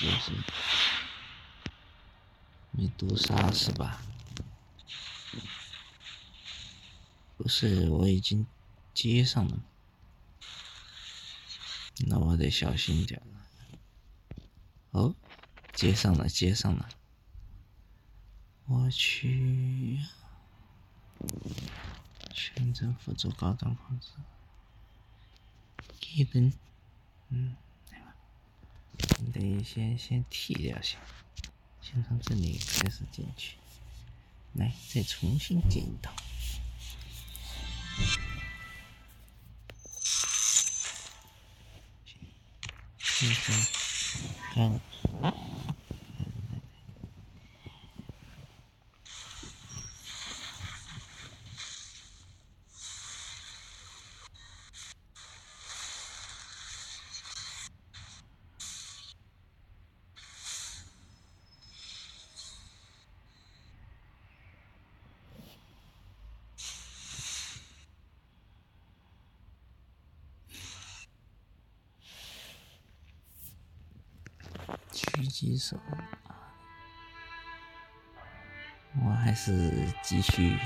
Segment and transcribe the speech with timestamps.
[0.00, 0.32] 就是？
[2.72, 4.02] 没毒杀是吧？
[7.36, 8.46] 不是，我已经
[8.92, 9.58] 接上了，
[12.06, 13.46] 那我得小心点了。
[14.90, 15.14] 哦，
[15.72, 16.88] 接上了，接上了。
[18.66, 20.00] 我去，
[22.32, 24.08] 全程辅助高端控制，
[26.14, 26.52] 一根，
[27.28, 27.56] 嗯，
[29.40, 30.98] 得先先剃掉先，
[31.82, 33.56] 先从这里开始进去，
[34.54, 36.10] 来，再重新剪一刀。
[42.98, 43.36] 现在
[44.52, 44.80] 看。
[75.34, 75.76] 棘手，
[79.04, 80.56] 我还是继续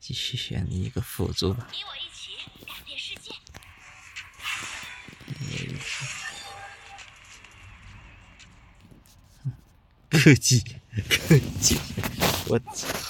[0.00, 1.68] 继续选一个辅助吧。
[1.70, 2.32] 你我一起
[2.66, 3.30] 改变世界。
[10.10, 10.60] 科技，
[11.08, 11.78] 科技，
[12.48, 13.03] 我操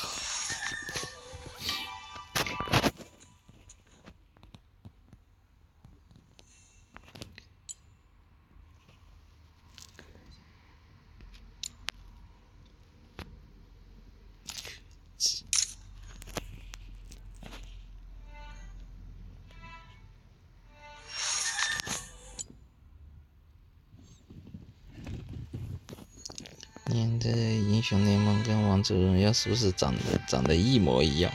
[27.25, 31.33] 这英雄联盟跟王者荣耀是不是长得长得一模一样？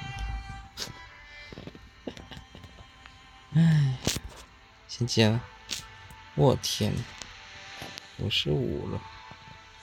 [3.56, 3.98] 唉，
[4.88, 5.44] 先接了。
[6.36, 6.94] 我天，
[8.20, 9.02] 五十五了。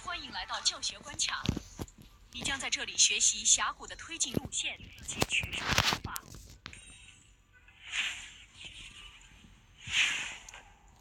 [0.05, 1.43] 欢迎来到教学关卡，
[2.31, 6.23] 你将在这里学习峡谷的推进路线及取胜方法。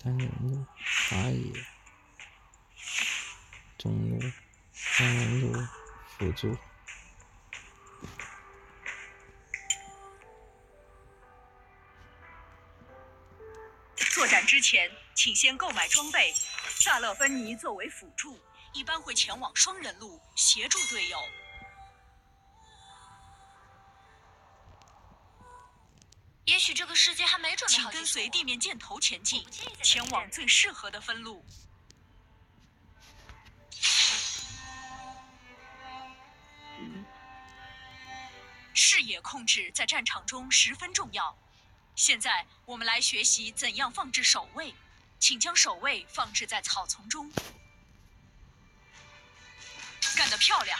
[0.04, 0.66] 单人路，
[1.12, 1.54] 打野，
[3.78, 4.20] 中路。
[4.78, 5.54] 三人路
[6.18, 6.54] 辅助。
[14.14, 16.34] 作战之前，请先购买装备。
[16.80, 18.38] 萨勒芬妮作为辅助，
[18.74, 21.18] 一般会前往双人路协助队友。
[26.46, 27.92] 也许这个世界还没准备好。
[27.92, 29.46] 请跟随地面箭头前进，
[29.82, 31.44] 前往最适合的分路。
[38.96, 41.38] 视野控制在战场中十分重要。
[41.98, 44.74] 现在我们来学习怎样放置守卫，
[45.20, 47.30] 请将守卫放置在草丛中。
[50.16, 50.80] 干得漂亮！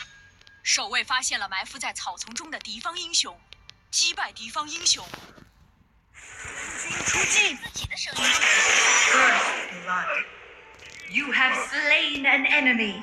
[0.62, 3.38] 守卫发现了埋伏在草丛中的敌方英雄，
[3.90, 5.06] 击败敌方英雄。
[7.04, 7.54] 出击！
[7.54, 8.24] 自己的声音。
[9.12, 10.24] First blood.
[11.10, 13.02] You have slain an enemy.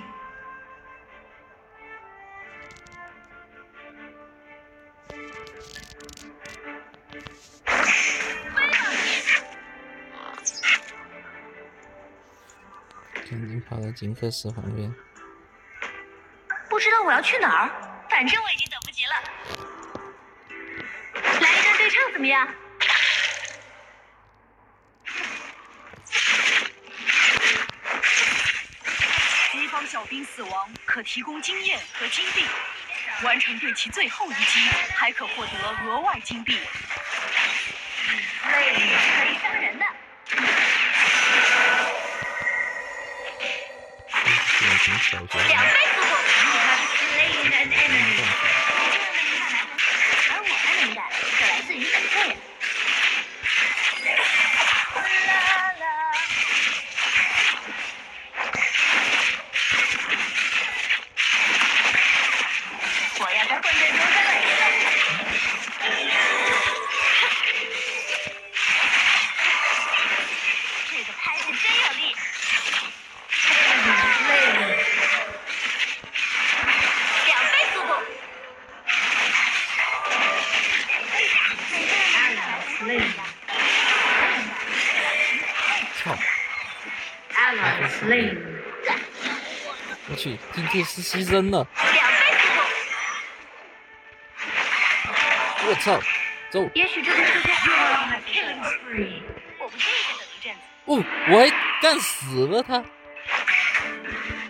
[13.73, 14.93] 跑到金克斯旁边。
[16.69, 17.71] 不知道我要去哪儿，
[18.07, 19.13] 反正我已经等不及了。
[21.41, 22.47] 来一段对唱怎么样？
[29.51, 32.45] 敌方小兵死亡，可提供经验和金币。
[33.23, 34.59] 完成对其最后一击，
[34.95, 36.59] 还可获得额外金币。
[38.51, 39.85] 累，可以伤人的。
[44.85, 45.53] 两倍速度。
[45.53, 45.92] You
[90.23, 92.13] 去，金克斯牺牲了，两倍。
[95.65, 95.99] 我操，
[96.49, 96.69] 走！
[96.75, 99.21] 也许这个世界 You're on a killing spree.
[99.59, 100.59] 我不介意再等一阵子。
[100.85, 102.77] 哦，我还干死了他。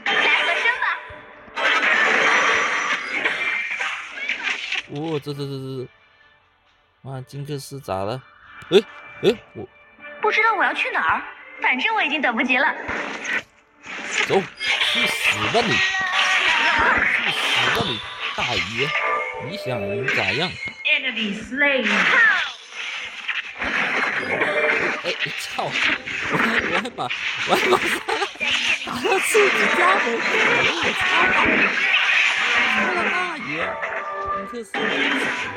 [0.05, 0.85] 来和声吧。
[4.93, 5.87] 哦，这这这这，
[7.03, 8.21] 哇，金克斯咋了？
[8.69, 8.77] 哎
[9.23, 9.67] 哎，我
[10.21, 11.23] 不知道我要去哪儿，
[11.61, 12.75] 反正我已经等不及了。
[14.27, 14.41] 走，
[14.91, 15.73] 去死吧你！
[15.73, 17.43] 去死
[17.75, 17.99] 吧你，
[18.35, 18.87] 大爷！
[19.49, 19.65] 你想
[20.15, 20.49] 咋样？
[25.03, 25.05] 哎，
[25.39, 25.63] 操！
[26.31, 26.41] 我还
[26.71, 26.99] 我还把
[27.49, 27.83] 我还把他
[28.85, 30.23] 打到自己家门口，
[30.69, 31.01] 我操！
[32.79, 33.13] 我的大
[33.49, 33.51] 爷！
[34.35, 34.85] 金克斯怎么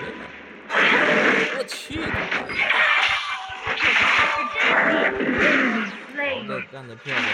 [0.02, 0.14] 了？
[1.56, 1.72] 我去
[6.72, 7.24] 干得漂亮！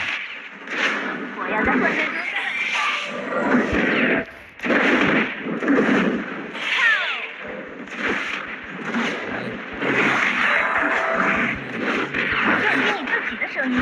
[1.38, 2.38] 我要在混沌中声
[12.30, 13.74] 放肆听你自己的声音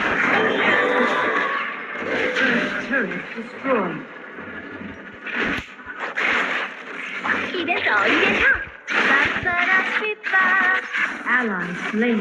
[7.53, 8.49] 一边走一边唱
[11.27, 12.17] 阿兰斯雷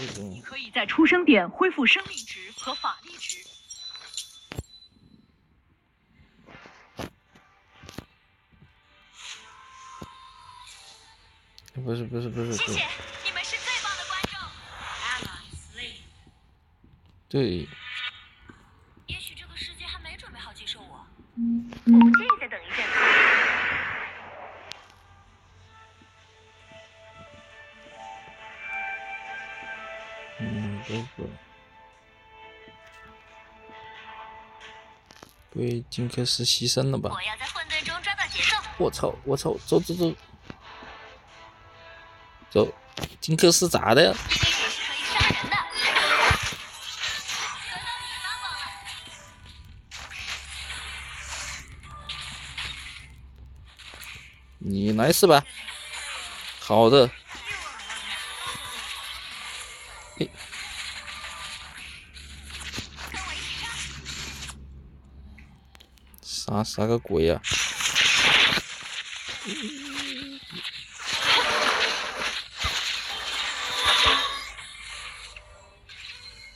[0.00, 3.36] 就是这种可以在出生点恢复生命值和法力值。
[11.84, 12.88] 不是不是不是谢谢，
[13.24, 14.38] 你们是最棒的观众。
[35.60, 37.10] 被金克斯牺牲了吧？
[37.12, 38.56] 我要在混沌中抓到节奏。
[38.78, 39.14] 我操！
[39.26, 39.54] 我操！
[39.66, 40.14] 走走走，
[42.50, 42.74] 走！
[43.20, 44.16] 金克斯咋的。
[54.60, 55.44] 你来是吧？
[56.58, 57.10] 好的。
[60.16, 60.30] 嘿，
[66.50, 67.40] 啥啥个鬼呀、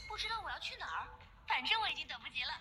[0.05, 1.07] 不知道我要去哪儿，
[1.47, 2.51] 反正我已经等不及了。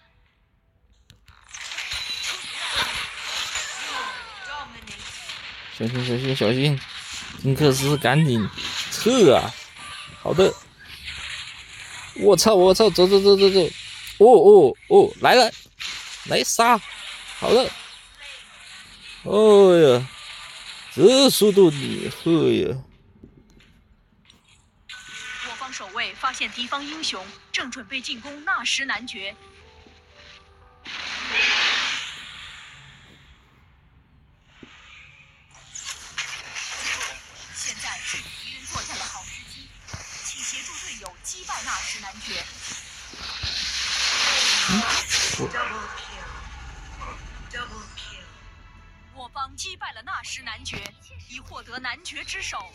[5.77, 6.81] 小心小心小心！
[7.43, 8.49] 金克斯赶紧
[8.93, 9.53] 撤啊！
[10.23, 10.55] 好的。
[12.21, 12.89] 我操我操！
[12.91, 13.61] 走走走走走！
[14.19, 15.13] 哦哦哦！
[15.21, 15.51] 来了，
[16.27, 16.81] 来杀！
[17.45, 17.71] 好了。
[19.25, 20.09] 哦呀，
[20.95, 22.31] 这速度厉害
[22.71, 22.83] 呀！
[25.51, 27.23] 我方守卫发现敌方英雄
[27.53, 29.37] 正准备进攻纳什男爵，
[49.35, 50.81] 方击败了纳什男爵，
[51.29, 52.73] 以获得男爵之手。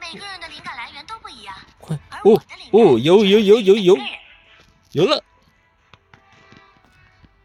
[0.00, 1.54] 每个人的灵感来源都不一样。
[1.78, 2.40] 快，哦
[2.72, 3.96] 哦，有有有有有,
[4.92, 5.24] 有，了。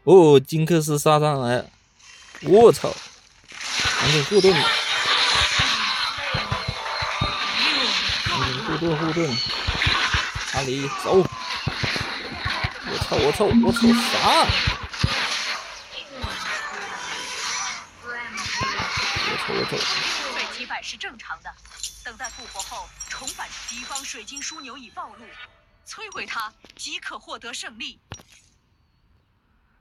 [0.04, 1.64] 哦，金克斯杀上来，
[2.42, 2.94] 我操！
[4.00, 4.62] 赶紧护盾，赶
[8.66, 9.36] 护盾护盾，
[10.52, 11.24] 阿理走。
[12.86, 13.78] 我操我操我操
[14.12, 14.46] 啥？
[19.26, 19.70] 我操我操
[20.54, 21.52] 被击败是正常的，
[22.04, 25.26] 等待复活后重返敌方水晶枢纽已暴露，
[25.84, 27.98] 摧毁它即可获得胜利。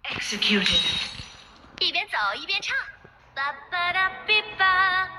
[0.04, 0.82] Executed.
[1.80, 2.76] 一边走一边唱，
[3.36, 5.10] 吧吧哒哔吧。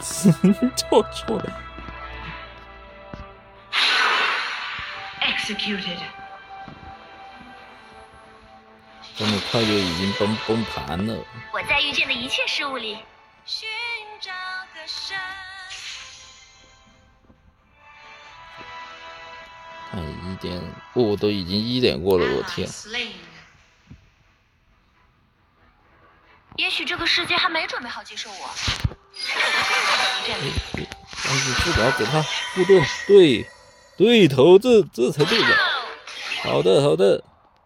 [0.76, 1.62] 错错了
[5.22, 6.00] ，Executed.
[9.16, 11.24] 这么快就已经崩崩盘了。
[11.52, 12.98] 我在遇见的一切事物里，
[13.46, 13.68] 寻
[14.24, 14.30] 找
[14.74, 15.14] 的神。
[19.90, 20.58] 看一点，
[20.94, 22.66] 哦，都已经一点过了，我天.
[26.56, 28.48] 也许这个世界还没准备好接受我。
[30.26, 32.22] 但是至少给他
[32.54, 33.46] 互动，对，
[33.98, 35.58] 对头，这这才对的。
[36.44, 37.22] 好的，好的，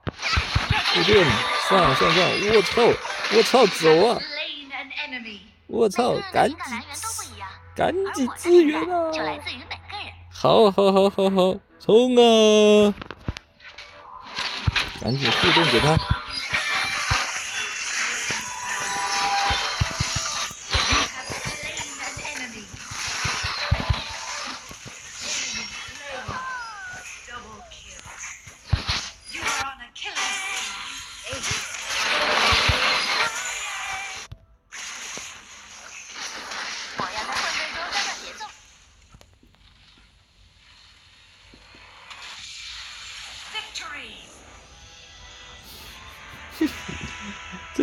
[0.07, 1.25] 互动
[1.69, 2.83] 上上上，我操，
[3.37, 4.19] 我操，走啊！
[5.69, 6.57] 我操赶紧
[7.77, 9.11] 赶紧支援啊！
[9.13, 10.13] 自于每个人。
[10.33, 12.95] 好，好，好，好，好，冲啊！
[15.01, 16.18] 赶紧互动给他。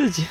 [0.06, 0.24] 这就，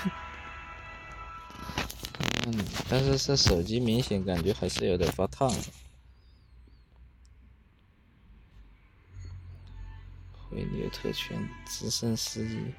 [2.47, 5.50] 嗯，但是是手机明显感觉还是有点发烫。
[10.49, 12.73] 回流特权，直升司机。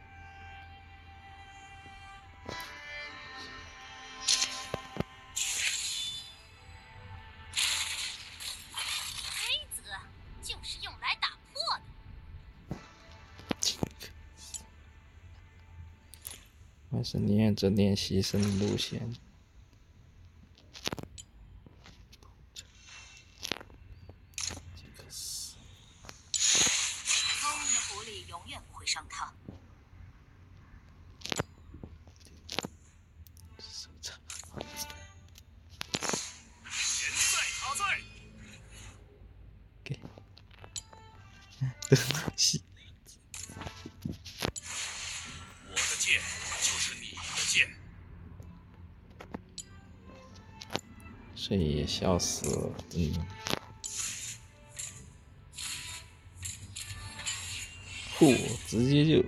[17.06, 19.14] 是念着练习生路线。
[51.58, 53.20] 这也笑死了，真的。
[58.18, 59.24] 嚯，直接就。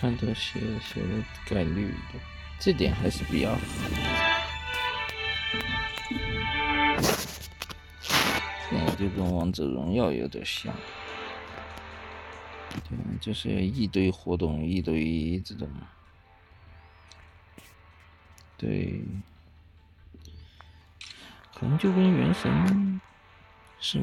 [0.00, 1.08] 看都写写的
[1.44, 2.18] 概率的，
[2.58, 3.58] 这点还是比较好。
[8.70, 10.72] 现在就跟王者荣耀有点像，
[12.88, 15.68] 对，就是一堆活动，一堆这种，
[18.56, 19.02] 对，
[21.54, 23.00] 可能就跟原神
[23.80, 24.02] 是，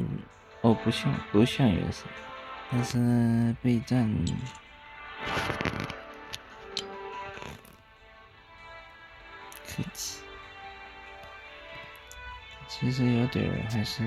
[0.60, 2.06] 哦，不像不像原神，
[2.70, 4.08] 但是备战。
[9.78, 10.18] 科技，
[12.66, 14.02] 其实有点还是。